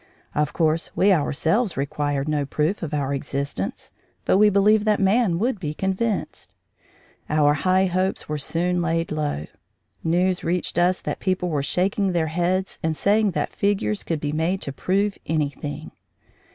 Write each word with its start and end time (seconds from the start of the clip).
Of 0.33 0.51
course, 0.51 0.89
we 0.95 1.13
ourselves 1.13 1.77
required 1.77 2.27
no 2.27 2.43
proof 2.43 2.81
of 2.81 2.91
our 2.91 3.13
existence, 3.13 3.91
but 4.25 4.39
we 4.39 4.49
believed 4.49 4.83
that 4.85 4.99
man 4.99 5.37
would 5.37 5.59
be 5.59 5.75
convinced. 5.75 6.53
Our 7.29 7.53
high 7.53 7.85
hopes 7.85 8.27
were 8.27 8.39
soon 8.39 8.81
laid 8.81 9.11
low; 9.11 9.45
news 10.03 10.43
reached 10.43 10.79
us 10.79 11.03
that 11.03 11.19
people 11.19 11.49
were 11.49 11.61
shaking 11.61 12.13
their 12.13 12.29
heads 12.33 12.79
and 12.81 12.95
saying 12.97 13.33
that 13.37 13.53
figures 13.53 14.01
could 14.01 14.19
be 14.19 14.31
made 14.31 14.59
to 14.61 14.73
prove 14.73 15.19
anything. 15.27 15.91